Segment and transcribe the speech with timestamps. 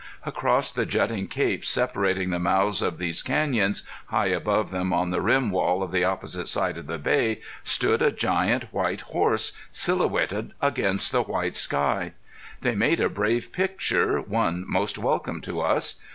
[0.25, 5.21] Across the jutting capes separating the mouths of these canyons, high above them on the
[5.21, 10.53] rim wall of the opposite side of the Bay, stood a giant white horse silhouetted
[10.59, 12.13] against the white sky.
[12.61, 15.99] They made a brave picture, one most welcome to us.